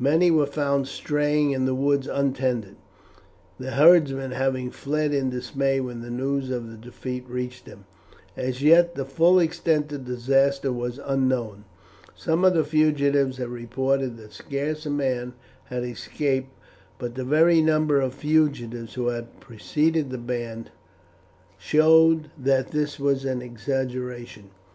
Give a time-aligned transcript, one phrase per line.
[0.00, 2.76] Many were found straying in the woods untended,
[3.58, 7.84] the herdsmen having fled in dismay when the news of the defeat reached them.
[8.34, 11.64] As yet the full extent of the disaster was unknown.
[12.16, 15.34] Some of the fugitives had reported that scarce a man
[15.64, 16.48] had escaped;
[16.98, 20.70] but the very number of fugitives who had preceded the band
[21.58, 24.48] showed that this was an exaggeration.